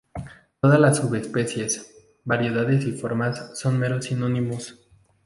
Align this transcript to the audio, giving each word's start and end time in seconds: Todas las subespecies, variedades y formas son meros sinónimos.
Todas 0.61 0.79
las 0.79 0.97
subespecies, 0.97 1.93
variedades 2.23 2.85
y 2.85 2.91
formas 2.91 3.51
son 3.59 3.77
meros 3.77 4.05
sinónimos. 4.05 4.79